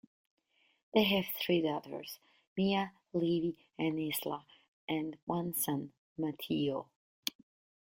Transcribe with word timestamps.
They 0.95 1.03
have 1.03 1.25
three 1.39 1.61
daughters: 1.61 2.17
Mia, 2.57 2.93
Livvy, 3.13 3.67
and 3.77 3.99
Isla, 3.99 4.47
and 4.89 5.15
one 5.25 5.53
son, 5.53 5.93
Matteo. 6.17 6.89